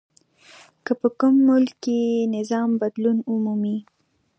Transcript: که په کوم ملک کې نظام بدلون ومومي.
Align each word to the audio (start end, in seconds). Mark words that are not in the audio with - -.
که 0.85 0.91
په 1.01 1.07
کوم 1.19 1.35
ملک 1.49 1.71
کې 1.83 1.97
نظام 2.35 2.69
بدلون 2.81 3.17
ومومي. 3.31 3.77